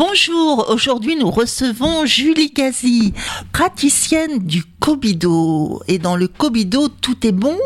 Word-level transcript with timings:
Bonjour, 0.00 0.70
aujourd'hui 0.70 1.14
nous 1.14 1.30
recevons 1.30 2.06
Julie 2.06 2.52
Gazi, 2.52 3.12
praticienne 3.52 4.38
du 4.38 4.64
Kobido. 4.64 5.82
Et 5.88 5.98
dans 5.98 6.16
le 6.16 6.26
Kobido, 6.26 6.88
tout 6.88 7.26
est 7.26 7.32
bon. 7.32 7.58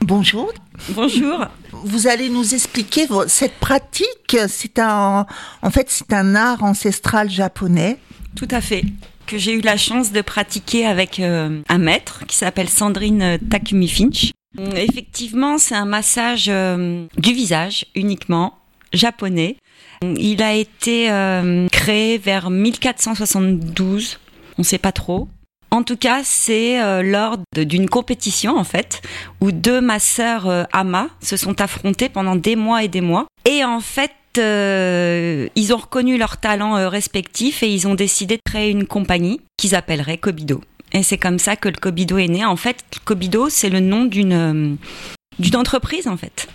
Bonjour. 0.00 0.52
Bonjour. 0.90 1.44
Vous 1.72 2.06
allez 2.06 2.28
nous 2.28 2.54
expliquer 2.54 3.08
cette 3.26 3.54
pratique. 3.54 4.36
C'est 4.46 4.78
un, 4.78 5.26
en 5.60 5.70
fait, 5.72 5.86
c'est 5.90 6.12
un 6.12 6.36
art 6.36 6.62
ancestral 6.62 7.28
japonais. 7.28 7.98
Tout 8.36 8.48
à 8.52 8.60
fait. 8.60 8.84
Que 9.26 9.36
j'ai 9.36 9.54
eu 9.54 9.60
la 9.60 9.76
chance 9.76 10.12
de 10.12 10.20
pratiquer 10.20 10.86
avec 10.86 11.18
euh, 11.18 11.62
un 11.68 11.78
maître 11.78 12.24
qui 12.28 12.36
s'appelle 12.36 12.68
Sandrine 12.68 13.40
Takumi 13.50 13.88
Finch. 13.88 14.30
Effectivement, 14.76 15.58
c'est 15.58 15.74
un 15.74 15.86
massage 15.86 16.46
euh, 16.48 17.06
du 17.18 17.32
visage 17.32 17.86
uniquement, 17.96 18.56
japonais. 18.92 19.56
Il 20.18 20.42
a 20.42 20.54
été 20.54 21.10
euh, 21.10 21.68
créé 21.68 22.18
vers 22.18 22.50
1472, 22.50 24.18
on 24.58 24.62
ne 24.62 24.64
sait 24.64 24.78
pas 24.78 24.92
trop. 24.92 25.28
En 25.72 25.82
tout 25.84 25.96
cas, 25.96 26.20
c'est 26.22 26.82
euh, 26.82 27.02
lors 27.02 27.38
d'une 27.56 27.88
compétition 27.88 28.58
en 28.58 28.62
fait, 28.62 29.00
où 29.40 29.52
deux 29.52 29.80
masseurs 29.80 30.46
euh, 30.46 30.64
Ama 30.70 31.08
se 31.22 31.38
sont 31.38 31.62
affrontés 31.62 32.10
pendant 32.10 32.36
des 32.36 32.56
mois 32.56 32.84
et 32.84 32.88
des 32.88 33.00
mois. 33.00 33.26
Et 33.48 33.64
en 33.64 33.80
fait, 33.80 34.12
euh, 34.36 35.48
ils 35.54 35.72
ont 35.72 35.78
reconnu 35.78 36.18
leurs 36.18 36.36
talents 36.36 36.90
respectifs 36.90 37.62
et 37.62 37.72
ils 37.72 37.88
ont 37.88 37.94
décidé 37.94 38.36
de 38.36 38.42
créer 38.44 38.70
une 38.70 38.86
compagnie 38.86 39.40
qu'ils 39.56 39.74
appelleraient 39.74 40.18
Kobido. 40.18 40.60
Et 40.92 41.02
c'est 41.02 41.16
comme 41.16 41.38
ça 41.38 41.56
que 41.56 41.70
le 41.70 41.76
Kobido 41.76 42.18
est 42.18 42.28
né. 42.28 42.44
En 42.44 42.56
fait, 42.56 42.84
Kobido, 43.06 43.48
c'est 43.48 43.70
le 43.70 43.80
nom 43.80 44.04
d'une 44.04 44.76
d'une 45.38 45.56
entreprise 45.56 46.06
en 46.06 46.18
fait. 46.18 46.48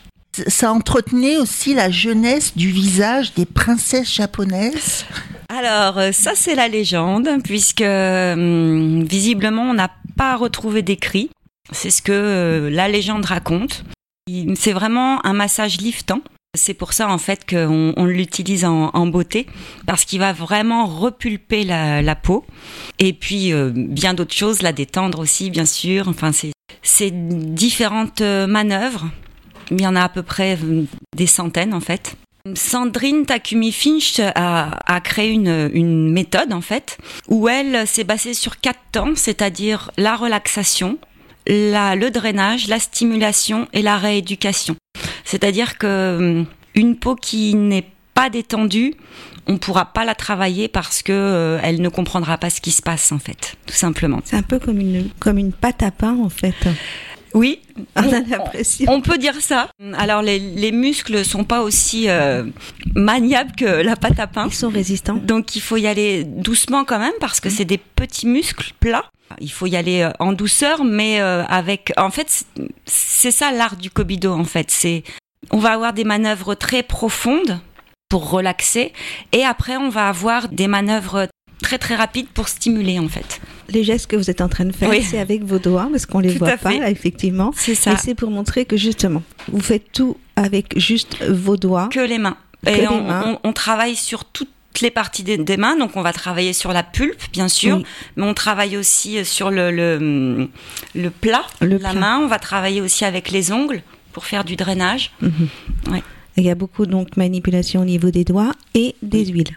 Ça 0.48 0.72
entretenait 0.72 1.38
aussi 1.38 1.74
la 1.74 1.90
jeunesse 1.90 2.56
du 2.56 2.70
visage 2.70 3.34
des 3.34 3.46
princesses 3.46 4.14
japonaises. 4.14 5.06
Alors, 5.50 5.98
euh, 5.98 6.12
ça 6.12 6.34
c'est 6.36 6.56
la 6.56 6.68
légende, 6.68 7.30
puisque 7.44 7.82
hum, 7.82 9.04
visiblement 9.04 9.64
on 9.64 9.74
n'a 9.74 9.90
pas 10.16 10.36
retrouvé 10.36 10.82
d'écrit. 10.82 11.30
C'est 11.72 11.90
ce 11.90 12.02
que 12.02 12.12
euh, 12.12 12.70
la 12.70 12.88
légende 12.88 13.26
raconte. 13.26 13.84
C'est 14.56 14.74
vraiment 14.74 15.26
un 15.26 15.34
massage 15.34 15.78
liftant. 15.78 16.20
C'est 16.58 16.74
pour 16.74 16.92
ça 16.92 17.08
en 17.08 17.18
fait 17.18 17.50
qu'on 17.50 17.94
on 17.96 18.06
l'utilise 18.06 18.66
en, 18.66 19.08
beauté, 19.08 19.48
parce 19.86 20.04
qu'il 20.06 20.20
va 20.20 20.34
vraiment 20.34 20.86
repulper 20.86 21.64
la, 21.64 22.16
peau. 22.16 22.46
Et 23.00 23.14
puis 23.14 23.54
euh, 23.54 23.72
bien 23.74 24.14
d'autres 24.14 24.36
choses, 24.36 24.62
la 24.62 24.74
détendre 24.74 25.20
aussi 25.20 25.50
bien 25.50 25.66
sûr. 25.66 26.10
Enfin, 26.10 26.32
c'est 26.82 27.12
différentes 27.12 28.22
manœuvres. 28.22 29.06
Il 29.72 29.82
y 29.82 29.88
en 29.88 29.96
a 29.96 30.04
à 30.04 30.10
peu 30.10 30.24
près 30.24 30.58
euh, 30.64 30.84
des 31.16 31.28
centaines 31.28 31.74
en 31.74 31.80
fait. 31.80 32.16
Sandrine 32.56 33.26
Takumi 33.26 33.72
Finch 33.72 34.20
a, 34.20 34.80
a 34.86 35.02
créé 35.02 35.32
une, 35.32 36.12
méthode 36.12 36.54
en 36.54 36.62
fait 36.62 36.98
où 37.28 37.50
elle 37.50 37.86
s'est 37.86 38.06
basée 38.06 38.34
sur 38.34 38.62
quatre 38.62 38.80
temps, 38.94 39.16
c'est-à-dire 39.16 39.92
la 39.98 40.16
relaxation, 40.16 40.98
la, 41.46 41.96
le 41.96 42.10
drainage, 42.10 42.68
la 42.68 42.80
stimulation 42.80 43.68
et 43.74 43.82
la 43.82 43.98
rééducation. 43.98 44.78
C'est-à-dire 45.26 45.78
que 45.78 46.46
une 46.76 46.96
peau 46.96 47.16
qui 47.16 47.56
n'est 47.56 47.90
pas 48.14 48.30
détendue, 48.30 48.94
on 49.48 49.58
pourra 49.58 49.86
pas 49.86 50.06
la 50.06 50.16
travailler 50.16 50.68
parce 50.68 51.02
que 51.02 51.12
euh, 51.14 51.60
elle 51.64 51.82
ne 51.82 51.90
comprendra 51.90 52.38
pas 52.38 52.50
ce 52.50 52.62
qui 52.62 52.72
se 52.72 52.82
passe 52.82 53.12
en 53.12 53.20
fait, 53.20 53.58
tout 53.66 53.74
simplement. 53.74 54.22
C'est 54.26 54.36
un 54.36 54.42
peu 54.42 54.60
comme 54.60 54.80
une, 54.80 55.10
comme 55.20 55.38
une 55.38 55.54
pâte 55.54 55.84
à 55.84 55.92
pain 55.92 56.18
en 56.22 56.30
fait. 56.30 56.56
Oui, 57.38 57.60
On 57.96 58.02
a 58.02 58.08
on- 58.20 58.26
l'impression. 58.28 58.86
On 58.92 59.02
peut 59.02 59.18
dire 59.18 59.40
ça. 59.42 59.70
Alors 59.98 60.22
les, 60.22 60.40
les 60.40 60.72
muscles 60.72 61.24
sont 61.24 61.44
pas 61.44 61.62
aussi 61.62 62.10
euh, 62.10 62.44
maniables 62.96 63.52
que 63.56 63.66
la 63.66 63.96
pâte 63.96 64.20
à 64.20 64.28
pain. 64.28 64.48
Ils 64.48 64.54
sont 64.54 64.70
résistants. 64.70 65.16
Donc 65.16 65.56
il 65.56 65.62
faut 65.62 65.78
y 65.78 65.88
aller 65.88 66.24
doucement 66.24 66.84
quand 66.86 67.00
même 67.00 67.14
parce 67.20 67.40
que 67.40 67.50
c'est 67.50 67.66
des 67.66 67.78
petits 67.78 68.28
muscles 68.28 68.72
plats. 68.80 69.06
Il 69.42 69.52
faut 69.52 69.68
y 69.68 69.76
aller 69.76 70.02
euh, 70.02 70.12
en 70.20 70.32
douceur, 70.34 70.84
mais 70.84 71.20
euh, 71.22 71.44
avec. 71.46 71.92
En 71.98 72.10
fait, 72.12 72.30
c'est- 72.30 72.46
c'est 72.86 73.32
ça 73.32 73.52
l'art 73.52 73.76
du 73.76 73.90
kobido. 73.90 74.32
En 74.34 74.46
fait, 74.46 74.72
c'est 74.72 75.04
on 75.52 75.58
va 75.60 75.72
avoir 75.74 75.94
des 75.94 76.04
manœuvres 76.06 76.56
très 76.56 76.82
profondes 76.84 77.60
pour 78.10 78.30
relaxer, 78.30 78.94
et 79.34 79.44
après 79.44 79.76
on 79.76 79.90
va 79.90 80.08
avoir 80.08 80.48
des 80.48 80.68
manœuvres 80.68 81.28
très 81.68 81.78
très 81.78 81.96
rapides 81.96 82.28
pour 82.34 82.48
stimuler 82.48 82.98
en 82.98 83.10
fait. 83.10 83.42
Les 83.70 83.84
gestes 83.84 84.08
que 84.08 84.16
vous 84.16 84.30
êtes 84.30 84.40
en 84.40 84.48
train 84.48 84.64
de 84.64 84.72
faire, 84.72 84.90
Oui. 84.90 85.04
c'est 85.04 85.20
avec 85.20 85.44
vos 85.44 85.60
doigts 85.60 85.90
parce 85.92 86.06
qu'on 86.06 86.20
les 86.20 86.32
Tout 86.34 86.40
voit 86.40 86.56
pas 86.58 86.72
là, 86.78 86.90
effectivement. 86.90 87.52
C'est 87.58 87.76
ça. 87.76 87.92
Et 87.94 87.98
c'est 87.98 88.16
pour 88.16 88.32
montrer 88.32 88.64
que 88.64 88.78
justement, 88.78 89.22
vous 89.52 89.60
faites 89.60 89.92
tout 89.92 90.16
avec 90.38 90.80
juste 90.80 91.22
vos 91.30 91.58
doigts. 91.58 91.90
que 91.92 92.00
les 92.00 92.20
mains. 92.20 92.38
Que 92.66 92.72
et 92.72 92.82
les 92.82 92.88
on, 92.88 93.04
mains. 93.04 93.38
on- 93.44 93.50
on 93.50 93.54
travaille 93.54 93.98
sur 93.98 94.24
toutes 94.24 94.48
les 94.82 94.92
parties 94.92 95.24
des, 95.24 95.38
des 95.38 95.58
mains, 95.58 95.76
donc 95.76 95.98
on 95.98 96.02
va 96.02 96.14
travailler 96.14 96.54
sur 96.54 96.72
la 96.72 96.84
pulpe, 96.84 97.22
bien 97.34 97.50
sûr, 97.50 97.78
Oui. 97.78 97.84
mais 98.16 98.24
on 98.24 98.34
travaille 98.34 98.78
aussi 98.78 99.26
sur 99.26 99.50
le, 99.52 99.70
le, 99.72 100.48
le 100.96 101.10
plat 101.10 101.44
Le 101.60 101.78
la 101.78 101.90
plat. 101.92 101.94
main. 102.00 102.20
On 102.20 102.28
va 102.28 102.40
travailler 102.40 102.80
aussi 102.80 103.04
avec 103.04 103.30
les 103.32 103.52
ongles 103.52 103.82
pour 104.14 104.24
faire 104.26 104.46
du 104.46 104.56
drainage. 104.56 105.12
Mhm. 105.22 105.32
Ouais. 105.92 106.04
Il 106.38 106.44
y 106.46 106.50
a 106.52 106.56
beaucoup 106.56 106.86
donc 106.86 107.18
manipulation 107.18 107.82
au 107.82 107.86
niveau 107.86 108.12
des 108.12 108.24
doigts 108.24 108.52
et 108.76 108.96
des 109.02 109.26
huiles. 109.26 109.56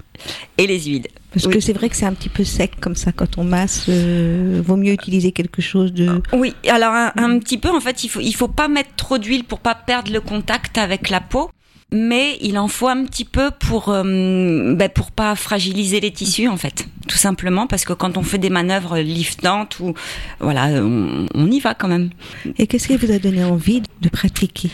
Et 0.58 0.66
les 0.66 0.80
huiles. 0.80 1.06
Parce 1.32 1.46
Oui. 1.46 1.52
que 1.54 1.60
c'est 1.60 1.72
vrai 1.72 1.88
que 1.88 1.96
c'est 1.96 2.06
un 2.06 2.12
petit 2.14 2.28
peu 2.28 2.42
sec 2.44 2.72
comme 2.80 2.96
ça 2.96 3.12
quand 3.12 3.38
on 3.38 3.44
masse. 3.44 3.86
euh, 3.88 4.60
vaut 4.64 4.76
mieux 4.76 4.92
utiliser 4.92 5.30
quelque 5.32 5.62
chose 5.62 5.92
de. 5.92 6.20
Oui, 6.32 6.54
alors 6.68 6.92
un, 6.92 7.12
un 7.16 7.38
petit 7.38 7.58
peu, 7.58 7.70
en 7.70 7.80
fait, 7.80 8.02
il 8.04 8.08
faut, 8.08 8.20
il 8.20 8.32
faut 8.34 8.48
pas 8.48 8.68
mettre 8.68 8.90
trop 8.96 9.18
d'huile 9.18 9.44
pour 9.44 9.60
pas 9.60 9.74
perdre 9.74 10.12
le 10.12 10.20
contact 10.20 10.76
avec 10.78 11.08
la 11.08 11.20
peau. 11.20 11.50
Mais 11.92 12.38
il 12.40 12.56
en 12.56 12.68
faut 12.68 12.86
un 12.86 13.04
petit 13.04 13.24
peu 13.24 13.50
pour 13.50 13.88
euh, 13.88 14.74
ben, 14.76 14.88
pour 14.88 15.10
pas 15.10 15.34
fragiliser 15.34 15.98
les 15.98 16.12
tissus 16.12 16.46
en 16.46 16.56
fait, 16.56 16.86
tout 17.08 17.16
simplement 17.18 17.66
parce 17.66 17.84
que 17.84 17.92
quand 17.92 18.16
on 18.16 18.22
fait 18.22 18.38
des 18.38 18.48
manœuvres 18.48 18.98
liftantes 19.00 19.80
ou 19.80 19.94
voilà, 20.38 20.66
on, 20.68 21.26
on 21.34 21.50
y 21.50 21.58
va 21.58 21.74
quand 21.74 21.88
même. 21.88 22.10
Et 22.58 22.68
qu'est-ce 22.68 22.86
qui 22.86 22.96
vous 22.96 23.10
a 23.10 23.18
donné 23.18 23.42
envie 23.42 23.82
de 24.02 24.08
pratiquer? 24.08 24.70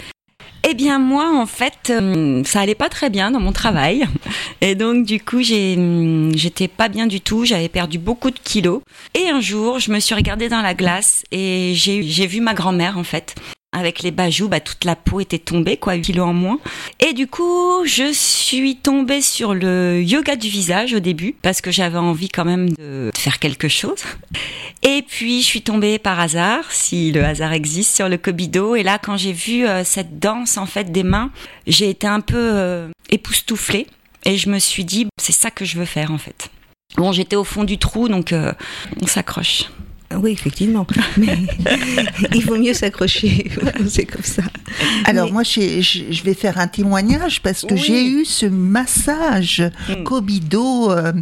Eh 0.69 0.75
bien 0.75 0.99
moi 0.99 1.31
en 1.33 1.47
fait 1.47 1.91
euh, 1.91 2.43
ça 2.43 2.61
allait 2.61 2.75
pas 2.75 2.89
très 2.89 3.09
bien 3.09 3.31
dans 3.31 3.39
mon 3.39 3.53
travail. 3.53 4.05
Et 4.61 4.75
donc 4.75 5.07
du 5.07 5.21
coup 5.21 5.39
hum, 5.39 6.33
j'étais 6.35 6.67
pas 6.67 6.89
bien 6.89 7.07
du 7.07 7.21
tout, 7.21 7.45
j'avais 7.45 7.69
perdu 7.69 7.99
beaucoup 7.99 8.33
de 8.33 8.39
kilos. 8.43 8.83
Et 9.15 9.29
un 9.29 9.41
jour 9.41 9.79
je 9.79 9.93
me 9.93 10.01
suis 10.01 10.17
regardée 10.17 10.49
dans 10.49 10.63
la 10.63 10.75
glace 10.75 11.23
et 11.31 11.73
j'ai 11.75 12.27
vu 12.27 12.41
ma 12.41 12.53
grand-mère 12.53 12.99
en 12.99 13.05
fait 13.05 13.37
avec 13.77 14.03
les 14.03 14.11
bajoux, 14.11 14.49
bah, 14.49 14.61
toute 14.61 14.85
la 14.85 14.97
peau 14.97 15.21
était 15.21 15.39
tombée, 15.39 15.77
quoi, 15.77 15.95
8 15.95 16.03
kilos 16.03 16.27
en 16.27 16.33
moins. 16.33 16.59
Et 16.99 17.13
du 17.13 17.27
coup, 17.27 17.85
je 17.85 18.11
suis 18.13 18.77
tombée 18.77 19.21
sur 19.21 19.53
le 19.53 20.03
yoga 20.03 20.35
du 20.35 20.49
visage 20.49 20.95
au 20.95 20.99
début, 20.99 21.35
parce 21.43 21.61
que 21.61 21.71
j'avais 21.71 21.99
envie 21.99 22.31
quand 22.31 22.47
même 22.47 22.71
de 22.71 23.11
faire 23.15 23.39
quelque 23.39 23.69
chose. 23.69 24.03
Et 24.83 25.03
puis, 25.07 25.43
je 25.43 25.47
suis 25.47 25.61
tombée 25.61 25.99
par 25.99 26.19
hasard, 26.19 26.73
si 26.73 27.13
le 27.13 27.23
hasard 27.23 27.53
existe, 27.53 27.95
sur 27.95 28.09
le 28.09 28.17
Kobido. 28.17 28.77
Et 28.77 28.83
là, 28.83 28.99
quand 28.99 29.19
j'ai 29.19 29.33
vu 29.33 29.67
euh, 29.67 29.85
cette 29.85 30.19
danse, 30.19 30.57
en 30.57 30.67
fait, 30.67 30.91
des 30.91 31.03
mains, 31.03 31.31
j'ai 31.67 31.91
été 31.91 32.07
un 32.07 32.21
peu 32.21 32.37
euh, 32.37 32.89
époustouflée. 33.11 33.87
Et 34.25 34.39
je 34.39 34.49
me 34.49 34.59
suis 34.59 34.85
dit, 34.85 35.07
c'est 35.21 35.33
ça 35.33 35.51
que 35.51 35.67
je 35.67 35.79
veux 35.79 35.85
faire, 35.85 36.13
en 36.13 36.19
fait. 36.19 36.51
Bon, 36.97 37.13
j'étais 37.13 37.37
au 37.37 37.45
fond 37.45 37.65
du 37.65 37.77
trou, 37.77 38.09
donc 38.09 38.33
euh, 38.33 38.53
on 39.03 39.07
s'accroche. 39.07 39.65
Oui, 40.23 40.33
effectivement. 40.33 40.87
Mais 41.17 41.37
il 42.35 42.45
vaut 42.45 42.57
mieux 42.59 42.75
s'accrocher. 42.75 43.51
c'est 43.89 44.05
comme 44.07 44.23
ça. 44.25 44.43
Alors 45.05 45.27
Mais- 45.27 45.33
moi, 45.33 45.43
je 45.45 46.23
vais 46.23 46.35
faire 46.35 46.59
un 46.59 46.69
témoignage 46.69 47.43
parce 47.43 47.63
que 47.63 47.75
Oui. 47.75 47.81
j'ai 47.87 48.07
eu 48.07 48.25
ce 48.25 48.47
massage 48.47 49.63
Mm. 49.89 50.03
Kobido 50.05 50.91
euh, 50.91 51.13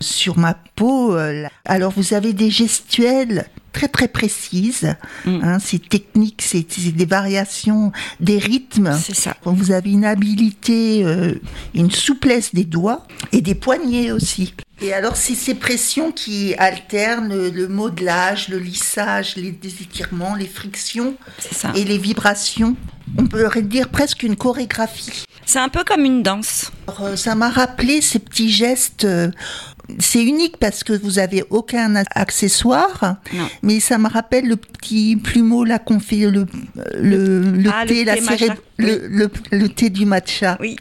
sur 0.00 0.38
ma 0.38 0.54
peau. 0.76 1.14
euh. 1.16 1.46
Alors 1.64 1.92
vous 1.96 2.14
avez 2.14 2.32
des 2.32 2.50
gestuelles 2.50 3.46
très 3.72 3.88
très 3.88 4.08
précises. 4.08 4.94
Mm. 5.24 5.38
Hein, 5.42 5.58
c'est 5.58 5.88
technique, 5.88 6.42
c'est 6.42 6.66
c'est 6.68 6.92
des 6.92 7.06
variations, 7.06 7.92
des 8.20 8.38
rythmes. 8.38 8.92
C'est 9.02 9.14
ça. 9.16 9.36
Vous 9.44 9.70
avez 9.72 9.90
une 9.92 10.04
habilité, 10.04 11.04
euh, 11.04 11.34
une 11.74 11.90
souplesse 11.90 12.54
des 12.54 12.64
doigts 12.64 13.06
et 13.32 13.40
des 13.40 13.54
poignets 13.54 14.10
aussi. 14.12 14.54
Et 14.82 14.92
alors, 14.92 15.16
c'est 15.16 15.36
ces 15.36 15.54
pressions 15.54 16.10
qui 16.10 16.54
alternent 16.58 17.48
le 17.48 17.68
modelage, 17.68 18.48
le 18.48 18.58
lissage, 18.58 19.36
les 19.36 19.50
étirements, 19.64 20.34
les 20.34 20.48
frictions 20.48 21.14
et 21.76 21.84
les 21.84 21.98
vibrations. 21.98 22.76
On 23.16 23.26
pourrait 23.26 23.62
dire 23.62 23.90
presque 23.90 24.24
une 24.24 24.36
chorégraphie. 24.36 25.24
C'est 25.46 25.60
un 25.60 25.68
peu 25.68 25.84
comme 25.84 26.04
une 26.04 26.22
danse. 26.24 26.72
Alors, 26.88 27.02
euh, 27.04 27.16
ça 27.16 27.34
m'a 27.34 27.48
rappelé 27.48 28.00
ces 28.00 28.18
petits 28.18 28.50
gestes. 28.50 29.06
C'est 29.98 30.22
unique 30.24 30.56
parce 30.58 30.84
que 30.84 30.92
vous 30.92 31.18
avez 31.18 31.44
aucun 31.50 31.94
accessoire, 32.14 33.16
Non. 33.32 33.48
mais 33.62 33.80
ça 33.80 33.98
me 33.98 34.08
rappelle 34.08 34.46
le 34.48 34.56
petit 34.56 35.16
plumeau 35.16 35.64
là 35.64 35.78
qu'on 35.78 36.00
fait 36.00 36.30
le 36.30 36.46
le, 36.94 37.40
le 37.40 37.70
Ah, 37.72 37.84
le 37.84 37.88
thé, 37.88 38.04
la 38.04 38.16
thé 38.16 38.48
le, 38.78 39.06
le, 39.08 39.30
le 39.50 39.68
thé 39.68 39.90
du 39.90 40.06
matcha. 40.06 40.56
Oui. 40.60 40.76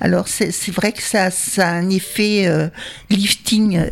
Alors 0.00 0.28
c'est 0.28 0.50
c'est 0.50 0.72
vrai 0.72 0.92
que 0.92 1.02
ça, 1.02 1.30
ça 1.30 1.68
a 1.68 1.72
un 1.72 1.90
effet 1.90 2.46
euh, 2.46 2.68
lifting 3.10 3.76
euh, 3.78 3.90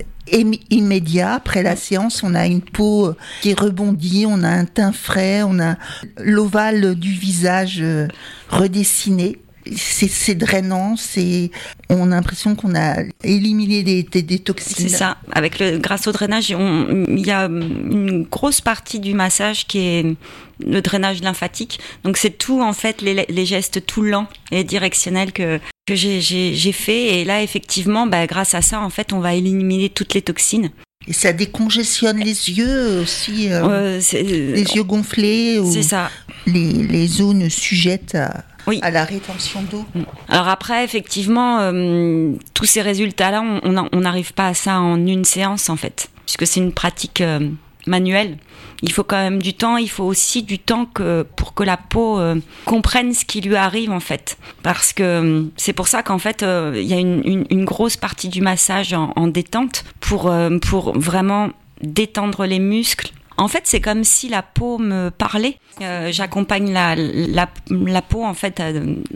immédiat. 0.70 1.34
Après 1.34 1.62
la 1.62 1.76
séance, 1.76 2.22
on 2.22 2.34
a 2.34 2.46
une 2.46 2.62
peau 2.62 3.08
euh, 3.08 3.16
qui 3.42 3.50
est 3.50 3.58
rebondie, 3.60 4.24
on 4.28 4.42
a 4.42 4.48
un 4.48 4.64
teint 4.64 4.92
frais, 4.92 5.42
on 5.42 5.58
a 5.60 5.76
l'ovale 6.18 6.94
du 6.94 7.12
visage 7.12 7.78
euh, 7.80 8.08
redessiné. 8.48 9.38
C'est 9.76 10.34
drainant, 10.34 10.96
c'est 10.96 11.50
on 11.88 12.12
a 12.12 12.16
l'impression 12.16 12.54
qu'on 12.54 12.74
a 12.74 12.96
éliminé 13.22 13.82
des, 13.82 14.02
des, 14.02 14.22
des 14.22 14.38
toxines. 14.38 14.88
C'est 14.88 14.96
ça. 14.96 15.16
Avec 15.32 15.58
le, 15.58 15.78
grâce 15.78 16.06
au 16.06 16.12
drainage, 16.12 16.50
il 16.50 17.26
y 17.26 17.30
a 17.30 17.44
une 17.46 18.24
grosse 18.30 18.60
partie 18.60 19.00
du 19.00 19.14
massage 19.14 19.66
qui 19.66 19.78
est 19.78 20.16
le 20.64 20.80
drainage 20.82 21.22
lymphatique. 21.22 21.80
Donc 22.04 22.16
c'est 22.16 22.36
tout 22.36 22.60
en 22.62 22.72
fait 22.72 23.00
les, 23.02 23.26
les 23.28 23.46
gestes 23.46 23.84
tout 23.86 24.02
lents 24.02 24.28
et 24.52 24.64
directionnels 24.64 25.32
que 25.32 25.58
que 25.86 25.94
j'ai- 25.94 26.72
fait. 26.72 27.20
Et 27.20 27.24
là 27.24 27.42
effectivement, 27.42 28.06
bah, 28.06 28.26
grâce 28.26 28.54
à 28.54 28.62
ça, 28.62 28.80
en 28.80 28.90
fait, 28.90 29.12
on 29.12 29.20
va 29.20 29.34
éliminer 29.34 29.88
toutes 29.90 30.14
les 30.14 30.22
toxines. 30.22 30.70
Et 31.06 31.12
ça 31.12 31.34
décongestionne 31.34 32.18
les 32.18 32.50
yeux 32.50 33.00
aussi, 33.02 33.52
euh, 33.52 33.62
Euh, 33.68 34.00
les 34.14 34.62
yeux 34.74 34.82
gonflés 34.84 35.58
ou 35.58 35.70
c'est 35.70 35.82
ça. 35.82 36.10
les, 36.46 36.72
les 36.72 37.06
zones 37.06 37.50
sujettes 37.50 38.14
à, 38.14 38.42
Oui. 38.66 38.78
à 38.82 38.90
la 38.90 39.04
rétention 39.04 39.62
d'eau. 39.70 39.84
Alors 40.28 40.48
après, 40.48 40.84
effectivement, 40.84 41.58
euh, 41.60 42.32
tous 42.54 42.64
ces 42.64 42.82
résultats-là, 42.82 43.42
on- 43.62 44.00
n'arrive 44.00 44.32
pas 44.34 44.48
à 44.48 44.54
ça 44.54 44.80
en 44.80 44.96
une 45.06 45.24
séance, 45.24 45.68
en 45.70 45.76
fait, 45.76 46.08
puisque 46.24 46.46
c'est 46.46 46.60
une 46.60 46.72
pratique 46.72 47.20
euh, 47.20 47.48
manuelle. 47.86 48.38
Il 48.82 48.92
faut 48.92 49.04
quand 49.04 49.16
même 49.16 49.40
du 49.40 49.54
temps. 49.54 49.76
Il 49.78 49.88
faut 49.88 50.04
aussi 50.04 50.42
du 50.42 50.58
temps 50.58 50.84
que 50.86 51.22
pour 51.36 51.54
que 51.54 51.62
la 51.62 51.76
peau 51.78 52.18
euh, 52.18 52.36
comprenne 52.66 53.14
ce 53.14 53.24
qui 53.24 53.40
lui 53.40 53.56
arrive, 53.56 53.90
en 53.92 54.00
fait, 54.00 54.36
parce 54.62 54.92
que 54.92 55.46
c'est 55.56 55.72
pour 55.72 55.88
ça 55.88 56.02
qu'en 56.02 56.18
fait, 56.18 56.42
il 56.42 56.82
y 56.82 56.92
a 56.92 56.98
une, 56.98 57.22
une- 57.24 57.46
une 57.50 57.64
grosse 57.64 57.96
partie 57.96 58.28
du 58.28 58.40
massage 58.42 58.92
en, 58.92 59.12
en 59.16 59.26
détente 59.28 59.84
pour 60.00 60.32
pour 60.62 60.98
vraiment 60.98 61.50
détendre 61.82 62.46
les 62.46 62.58
muscles. 62.58 63.10
En 63.36 63.48
fait, 63.48 63.62
c'est 63.64 63.80
comme 63.80 64.04
si 64.04 64.28
la 64.28 64.42
peau 64.42 64.78
me 64.78 65.10
parlait. 65.10 65.58
Euh, 65.82 66.10
J'accompagne 66.12 66.72
la, 66.72 66.94
la, 66.96 67.48
la 67.68 68.02
peau 68.02 68.24
en 68.24 68.34
fait 68.34 68.62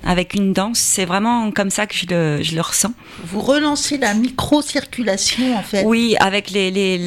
avec 0.05 0.35
une 0.35 0.53
danse. 0.53 0.79
C'est 0.81 1.05
vraiment 1.05 1.51
comme 1.53 1.71
ça 1.71 1.87
que 1.87 1.95
je 1.95 2.07
le, 2.07 2.43
je 2.43 2.55
le 2.57 2.61
ressens. 2.61 2.93
Vous 3.25 3.41
relancez 3.41 3.97
la 3.97 4.15
micro-circulation 4.15 5.57
en 5.57 5.63
fait. 5.63 5.85
Oui, 5.85 6.17
avec 6.21 6.51
les, 6.51 6.71
les 6.71 7.01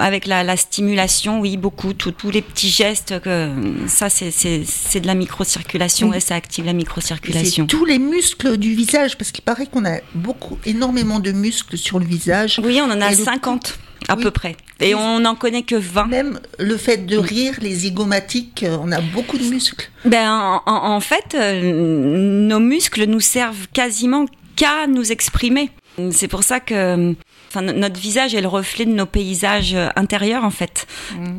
avec 0.00 0.26
la, 0.26 0.42
la 0.42 0.56
stimulation, 0.56 1.40
oui, 1.40 1.56
beaucoup, 1.56 1.92
tous 1.94 2.30
les 2.30 2.42
petits 2.42 2.70
gestes 2.70 3.20
que 3.20 3.52
ça 3.86 4.08
c'est 4.10 4.30
c'est 4.32 5.00
de 5.00 5.06
la 5.06 5.14
microcirculation 5.14 6.08
Oui. 6.10 6.16
et 6.16 6.20
ça 6.20 6.34
active 6.34 6.64
la 6.64 6.72
microcirculation. 6.72 7.66
tous 7.66 7.84
les 7.84 7.98
muscles 7.98 8.56
du 8.56 8.74
visage, 8.74 9.16
parce 9.16 9.30
qu'il 9.30 9.44
paraît 9.44 9.66
qu'on 9.66 9.84
a 9.84 9.98
beaucoup, 10.14 10.58
énormément 10.66 11.20
de 11.20 11.32
muscles 11.32 11.76
sur 11.78 11.98
le 11.98 12.04
visage. 12.06 12.60
Oui, 12.64 12.80
on 12.82 12.90
en 12.90 13.00
a 13.00 13.12
Et 13.12 13.16
le- 13.16 13.24
50 13.24 13.78
à 14.08 14.16
Oui. 14.16 14.22
peu 14.22 14.30
près, 14.30 14.56
et 14.80 14.94
on 14.94 15.20
n'en 15.20 15.34
connaît 15.34 15.62
que 15.62 15.74
20. 15.76 16.06
Même 16.06 16.40
le 16.58 16.76
fait 16.76 17.06
de 17.06 17.16
rire, 17.16 17.54
les 17.60 17.72
zygomatiques, 17.74 18.62
euh, 18.62 18.76
on 18.80 18.92
a 18.92 19.00
beaucoup 19.00 19.38
de 19.38 19.44
muscles. 19.44 19.90
Ben, 20.04 20.30
en, 20.30 20.62
en- 20.66 20.90
en 20.96 21.00
fait, 21.00 21.34
euh, 21.34 21.60
nos 22.46 22.60
muscles 22.60 23.04
nous 23.06 23.20
servent 23.20 23.66
quasiment 23.72 24.26
qu'à 24.56 24.86
nous 24.86 25.10
exprimer. 25.12 25.70
C'est 26.12 26.28
pour 26.28 26.44
ça 26.44 26.60
que 26.60 27.14
enfin, 27.48 27.62
no- 27.62 27.72
notre 27.72 27.98
visage 27.98 28.32
est 28.34 28.40
le 28.40 28.46
reflet 28.46 28.84
de 28.84 28.92
nos 28.92 29.06
paysages 29.06 29.74
euh, 29.74 29.88
intérieurs, 29.96 30.44
en 30.44 30.50
fait. 30.50 30.86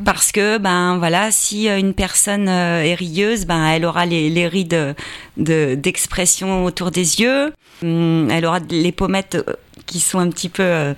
Parce 0.04 0.32
que, 0.32 0.58
ben 0.58 0.98
voilà, 0.98 1.30
si 1.30 1.66
une 1.66 1.94
personne 1.94 2.46
est 2.48 2.94
rieuse, 2.94 3.46
ben 3.46 3.64
elle 3.68 3.86
aura 3.86 4.04
les, 4.04 4.28
les 4.28 4.46
rides 4.48 4.94
de- 5.38 5.74
d'expression 5.76 6.64
autour 6.66 6.90
des 6.90 7.20
yeux. 7.22 7.52
Hum, 7.82 8.28
Elle 8.30 8.44
aura 8.44 8.58
les 8.70 8.92
pommettes 8.92 9.38
qui 9.86 9.98
sont 10.00 10.18
un 10.18 10.28
petit 10.28 10.50
peu 10.50 10.94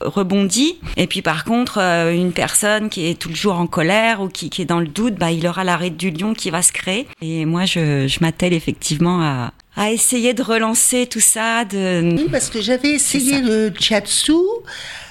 rebondit. 0.00 0.78
Et 0.96 1.06
puis 1.06 1.22
par 1.22 1.44
contre, 1.44 1.78
euh, 1.78 2.12
une 2.12 2.32
personne 2.32 2.88
qui 2.88 3.06
est 3.06 3.28
jour 3.34 3.58
en 3.58 3.66
colère 3.66 4.20
ou 4.20 4.28
qui, 4.28 4.50
qui 4.50 4.62
est 4.62 4.66
dans 4.66 4.80
le 4.80 4.88
doute, 4.88 5.14
bah, 5.14 5.30
il 5.30 5.46
aura 5.46 5.64
l'arrêt 5.64 5.90
du 5.90 6.10
lion 6.10 6.34
qui 6.34 6.50
va 6.50 6.62
se 6.62 6.72
créer. 6.72 7.06
Et 7.20 7.44
moi, 7.44 7.64
je, 7.64 8.06
je 8.06 8.18
m'attelle 8.20 8.52
effectivement 8.52 9.20
à, 9.22 9.52
à 9.76 9.90
essayer 9.90 10.34
de 10.34 10.42
relancer 10.42 11.06
tout 11.06 11.20
ça. 11.20 11.64
De... 11.64 12.16
Oui, 12.16 12.26
parce 12.30 12.50
que 12.50 12.60
j'avais 12.60 12.90
essayé 12.90 13.40
le 13.40 13.72
chatsu, 13.78 14.32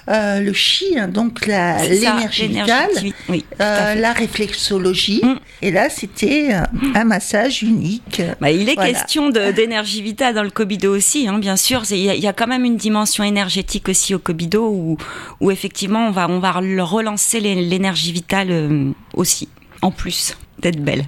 euh, 0.10 0.40
le 0.40 0.54
chi, 0.54 0.98
hein, 0.98 1.08
donc 1.08 1.46
l'énergie 1.48 2.48
vitale, 2.48 2.90
Oui, 3.30 3.46
euh, 3.62 3.96
la 3.96 4.14
réflexologie. 4.14 5.22
Mm. 5.24 5.36
Et 5.62 5.72
là, 5.72 5.90
c'était 5.90 6.50
euh, 6.54 6.62
un 6.96 7.04
massage 7.04 7.64
unique. 7.64 8.22
Bah, 8.40 8.52
il 8.52 8.70
est 8.70 8.76
Voilà. 8.76 8.92
question 8.94 9.30
d'énergie 9.30 10.02
vitale 10.02 10.36
dans 10.36 10.44
le 10.44 10.50
Kobido 10.50 10.96
aussi, 10.96 11.28
hein, 11.28 11.40
bien 11.40 11.58
sûr. 11.58 11.84
Il 11.92 11.98
y, 11.98 12.10
a- 12.10 12.16
il 12.16 12.22
y 12.22 12.28
a 12.28 12.34
quand 12.34 12.48
même 12.48 12.66
une 12.66 12.78
dimension 12.78 13.24
énergétique 13.24 13.90
aussi 13.90 14.14
au 14.16 14.20
Kobido 14.20 14.68
où, 14.70 14.98
où 15.42 15.52
effectivement 15.52 16.08
on 16.08 16.12
va, 16.12 16.30
on 16.30 16.40
va 16.40 16.52
relancer 16.52 17.40
l'é- 17.40 17.56
l'énergie 17.56 18.12
vitale 18.12 18.48
euh, 18.52 18.92
aussi, 19.14 19.50
en 19.82 19.92
plus 19.92 20.38
d'être 20.60 20.80
belle. 20.80 21.04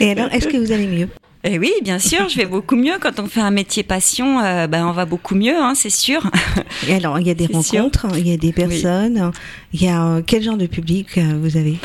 Et 0.00 0.10
alors, 0.10 0.32
est-ce 0.32 0.48
que 0.48 0.56
vous 0.56 0.72
allez 0.72 0.86
mieux? 0.86 1.08
Et 1.42 1.58
oui, 1.58 1.72
bien 1.82 1.98
sûr, 1.98 2.28
je 2.28 2.36
vais 2.36 2.44
beaucoup 2.44 2.76
mieux. 2.76 2.98
Quand 3.00 3.18
on 3.18 3.26
fait 3.26 3.40
un 3.40 3.50
métier 3.50 3.82
passion, 3.82 4.40
euh, 4.40 4.66
ben, 4.66 4.86
on 4.86 4.92
va 4.92 5.06
beaucoup 5.06 5.34
mieux, 5.34 5.56
hein, 5.56 5.72
c'est 5.74 5.88
sûr. 5.90 6.30
Et 6.88 6.94
alors, 6.94 7.18
il 7.18 7.26
y 7.26 7.30
a 7.30 7.34
des 7.34 7.46
sûr. 7.46 7.80
rencontres, 7.82 8.08
il 8.18 8.28
y 8.28 8.32
a 8.32 8.36
des 8.36 8.52
personnes, 8.52 9.32
il 9.72 9.82
y 9.82 9.88
a 9.88 10.04
euh, 10.04 10.22
quel 10.26 10.42
genre 10.42 10.58
de 10.58 10.66
public 10.66 11.16
euh, 11.16 11.38
vous 11.40 11.56
avez? 11.56 11.78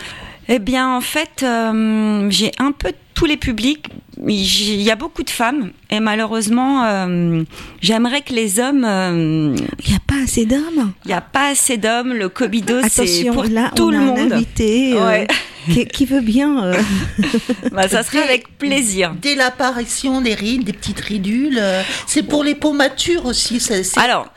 Eh 0.49 0.59
bien, 0.59 0.95
en 0.95 1.01
fait, 1.01 1.41
euh, 1.43 2.29
j'ai 2.29 2.51
un 2.59 2.71
peu 2.71 2.91
tous 3.15 3.25
les 3.25 3.37
publics. 3.37 3.87
Il 4.27 4.81
y 4.81 4.91
a 4.91 4.95
beaucoup 4.95 5.23
de 5.23 5.29
femmes 5.29 5.71
et 5.89 5.99
malheureusement, 5.99 6.83
euh, 6.85 7.43
j'aimerais 7.81 8.21
que 8.21 8.33
les 8.33 8.59
hommes. 8.59 8.85
euh, 8.85 9.55
Il 9.83 9.89
n'y 9.89 9.95
a 9.95 9.99
pas 10.05 10.23
assez 10.23 10.45
d'hommes? 10.45 10.93
Il 11.05 11.07
n'y 11.09 11.13
a 11.13 11.21
pas 11.21 11.49
assez 11.49 11.77
d'hommes. 11.77 12.13
Le 12.13 12.29
Kobido, 12.29 12.75
c'est 12.87 13.01
Attention, 13.01 13.33
pour 13.33 13.43
là, 13.45 13.71
tout 13.75 13.85
on 13.87 13.89
le 13.91 13.97
a 13.97 14.01
monde. 14.01 14.31
un 14.31 14.35
invité 14.35 14.93
euh, 14.97 15.05
Ouais. 15.05 15.27
qui, 15.71 15.85
qui 15.87 16.05
veut 16.05 16.21
bien. 16.21 16.63
euh, 16.63 16.77
Bah, 17.71 17.87
ça 17.89 18.03
serait 18.03 18.19
Dès- 18.19 18.23
avec 18.23 18.57
plaisir. 18.57 19.13
Dès 19.21 19.35
l'apparition 19.35 20.21
des 20.21 20.33
rides, 20.33 20.63
des 20.63 20.73
petites 20.73 20.99
ridules, 21.01 21.57
euh, 21.59 21.81
c'est 22.07 22.23
pour 22.23 22.43
les 22.43 22.55
peaux 22.55 22.73
matures 22.73 23.25
aussi. 23.25 23.59
Ça, 23.59 23.83
c'est- 23.83 23.99
Alors, 23.99 24.27